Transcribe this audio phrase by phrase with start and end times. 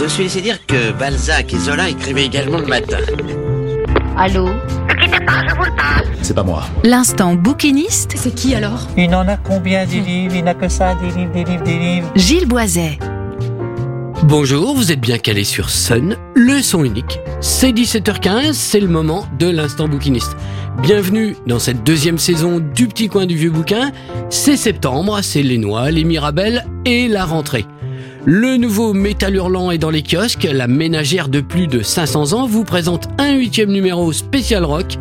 [0.00, 2.98] Je suis laissé dire que Balzac et Zola écrivaient également le matin.
[4.16, 4.48] Allô
[6.22, 6.62] C'est pas moi.
[6.84, 10.94] L'instant bouquiniste, C'est qui alors Il en a combien des livres Il n'a que ça,
[10.94, 12.12] des livres, des livres, des livres.
[12.14, 13.00] Gilles Boiset.
[14.22, 17.18] Bonjour, vous êtes bien calé sur Sun, le son unique.
[17.40, 20.36] C'est 17h15, c'est le moment de l'instant bouquiniste.
[20.80, 23.90] Bienvenue dans cette deuxième saison du petit coin du vieux bouquin.
[24.30, 27.66] C'est septembre, c'est les noix, les mirabelles et la rentrée.
[28.30, 30.46] Le nouveau Métal Hurlant est dans les kiosques.
[30.52, 34.98] La ménagère de plus de 500 ans vous présente un huitième numéro spécial rock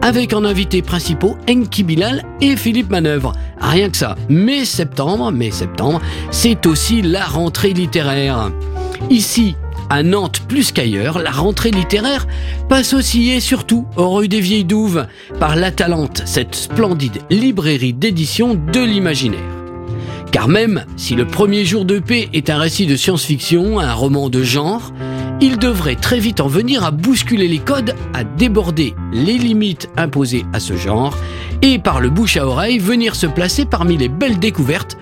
[0.00, 3.34] avec en invités principaux Enki Bilal et Philippe Manœuvre.
[3.60, 4.16] Rien que ça.
[4.30, 8.50] Mais septembre, mais septembre, c'est aussi la rentrée littéraire.
[9.10, 9.56] Ici,
[9.90, 12.26] à Nantes plus qu'ailleurs, la rentrée littéraire
[12.70, 15.06] passe aussi et surtout rue des Vieilles Douves
[15.38, 19.59] par La Talente, cette splendide librairie d'édition de l'imaginaire.
[20.32, 24.28] Car même si le premier jour de paix est un récit de science-fiction, un roman
[24.28, 24.92] de genre,
[25.40, 30.44] il devrait très vite en venir à bousculer les codes, à déborder les limites imposées
[30.52, 31.16] à ce genre,
[31.62, 34.96] et par le bouche à oreille venir se placer parmi les belles découvertes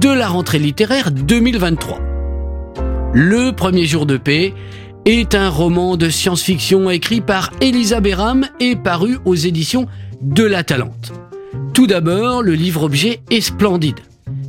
[0.00, 2.00] de la rentrée littéraire 2023.
[3.14, 4.52] Le premier jour de paix
[5.06, 9.86] est un roman de science-fiction écrit par Elisa Béram et paru aux éditions
[10.20, 11.12] de La Talente.
[11.72, 14.00] Tout d'abord, le livre-objet est splendide.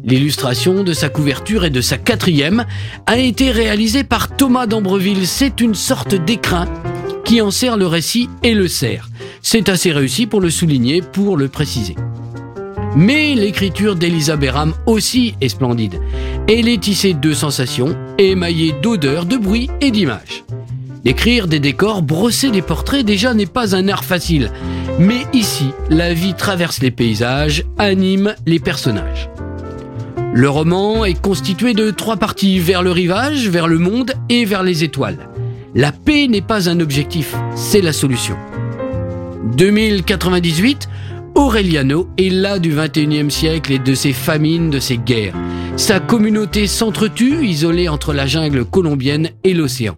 [0.06, 2.66] L'illustration de sa couverture et de sa quatrième
[3.08, 5.26] a été réalisée par Thomas d'Ambreville.
[5.26, 6.68] C'est une sorte d'écrin
[7.24, 9.10] qui en sert le récit et le sert.
[9.42, 11.96] C'est assez réussi pour le souligner, pour le préciser.
[12.96, 16.00] Mais l'écriture d'Elisa Béram aussi est splendide.
[16.48, 20.44] Elle est tissée de sensations, émaillée d'odeurs, de bruits et d'images.
[21.04, 24.52] D'écrire des décors, brosser des portraits déjà n'est pas un art facile.
[25.00, 29.30] Mais ici, la vie traverse les paysages, anime les personnages.
[30.38, 34.64] Le roman est constitué de trois parties, vers le rivage, vers le monde et vers
[34.64, 35.30] les étoiles.
[35.74, 38.36] La paix n'est pas un objectif, c'est la solution.
[39.56, 40.90] 2098,
[41.36, 45.36] Aureliano est là du 21e siècle et de ses famines, de ses guerres.
[45.78, 49.96] Sa communauté s'entretue, isolée entre la jungle colombienne et l'océan.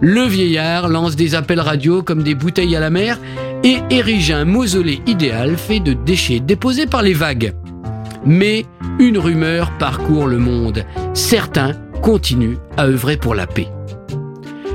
[0.00, 3.20] Le vieillard lance des appels radio comme des bouteilles à la mer
[3.62, 7.52] et érige un mausolée idéal fait de déchets déposés par les vagues.
[8.26, 8.66] Mais
[8.98, 10.84] une rumeur parcourt le monde.
[11.14, 11.72] Certains
[12.02, 13.68] continuent à œuvrer pour la paix.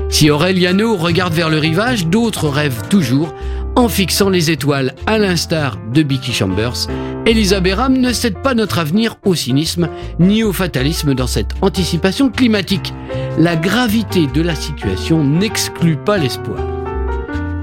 [0.08, 3.34] Si Aureliano regarde vers le rivage, d'autres rêvent toujours
[3.76, 6.88] en fixant les étoiles, à l'instar de Becky Chambers.
[7.24, 12.28] Elisa Béram ne cède pas notre avenir au cynisme ni au fatalisme dans cette anticipation
[12.28, 12.92] climatique.
[13.38, 16.58] La gravité de la situation n'exclut pas l'espoir.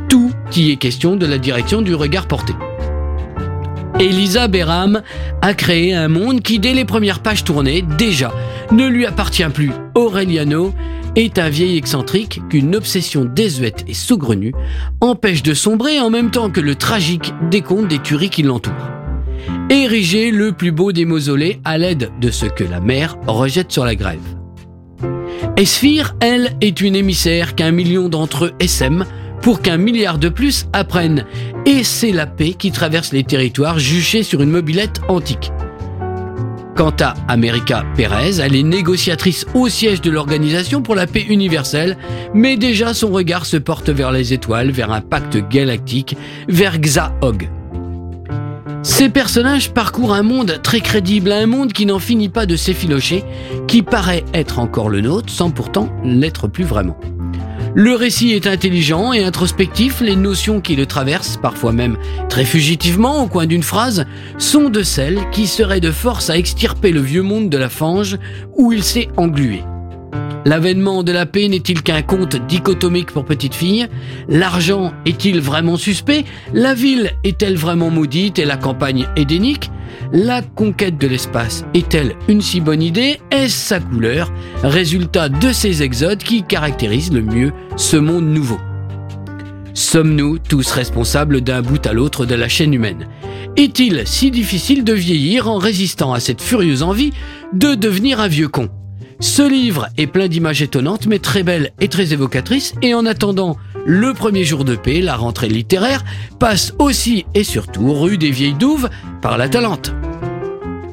[0.09, 2.53] Tout y est question de la direction du regard porté.
[3.99, 5.01] Elisa Béram
[5.41, 8.33] a créé un monde qui, dès les premières pages tournées, déjà,
[8.71, 9.71] ne lui appartient plus.
[9.93, 10.73] Aureliano
[11.17, 14.53] est un vieil excentrique qu'une obsession désuète et saugrenue
[15.01, 18.73] empêche de sombrer en même temps que le tragique décompte des tueries qui l'entourent.
[19.69, 23.83] Ériger le plus beau des mausolées à l'aide de ce que la mer rejette sur
[23.83, 24.19] la grève.
[25.57, 29.05] Esphire, elle, est une émissaire qu'un million d'entre eux essaiment
[29.41, 31.25] pour qu'un milliard de plus apprennent.
[31.69, 35.52] Et c'est la paix qui traverse les territoires juchés sur une mobilette antique.
[36.75, 41.96] Quant à America Pérez, elle est négociatrice au siège de l'Organisation pour la paix universelle,
[42.34, 47.47] mais déjà son regard se porte vers les étoiles, vers un pacte galactique, vers Xa-Og.
[48.81, 53.24] Ces personnages parcourent un monde très crédible, un monde qui n'en finit pas de s'effilocher,
[53.68, 56.97] qui paraît être encore le nôtre sans pourtant l'être plus vraiment.
[57.75, 61.97] Le récit est intelligent et introspectif, les notions qui le traversent, parfois même
[62.28, 64.06] très fugitivement au coin d'une phrase,
[64.38, 68.18] sont de celles qui seraient de force à extirper le vieux monde de la fange
[68.56, 69.62] où il s'est englué.
[70.45, 73.88] L'avènement de la paix n'est-il qu'un conte dichotomique pour petites filles
[74.29, 76.23] L'argent est-il vraiment suspect?
[76.53, 79.69] La ville est-elle vraiment maudite et la campagne édénique?
[80.13, 83.19] La conquête de l'espace est-elle une si bonne idée?
[83.31, 84.31] Est-ce sa couleur?
[84.63, 88.59] Résultat de ces exodes qui caractérisent le mieux ce monde nouveau.
[89.73, 93.08] Sommes-nous tous responsables d'un bout à l'autre de la chaîne humaine?
[93.58, 97.11] Est-il si difficile de vieillir en résistant à cette furieuse envie
[97.53, 98.69] de devenir un vieux con?
[99.19, 103.57] Ce livre est plein d'images étonnantes, mais très belles et très évocatrices, et en attendant
[103.85, 106.03] le premier jour de paix, la rentrée littéraire,
[106.39, 108.89] passe aussi et surtout rue des Vieilles Douves
[109.21, 109.93] par la Talente.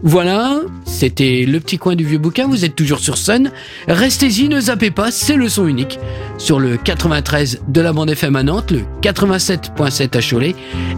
[0.08, 3.50] Voilà, c'était le petit coin du vieux bouquin, vous êtes toujours sur Sun.
[3.88, 5.98] Restez-y, ne zappez pas, c'est le son unique.
[6.38, 10.54] Sur le 93 de la bande FM à Nantes, le 87.7 à Cholet,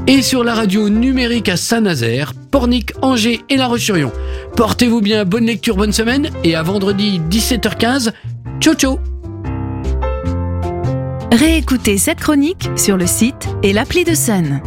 [0.07, 4.13] et sur la radio numérique à Saint-Nazaire, Pornic, Angers et La Roche-sur-Yon.
[4.57, 8.13] Portez-vous bien, bonne lecture, bonne semaine, et à vendredi 17h15,
[8.61, 8.99] ciao ciao
[11.33, 14.61] Réécoutez cette chronique sur le site et l'appli de Sun.